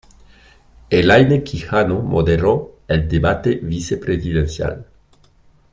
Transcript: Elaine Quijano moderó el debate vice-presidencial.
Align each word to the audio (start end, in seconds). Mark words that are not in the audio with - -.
Elaine 0.89 1.43
Quijano 1.43 2.01
moderó 2.01 2.79
el 2.87 3.07
debate 3.07 3.59
vice-presidencial. 3.61 4.83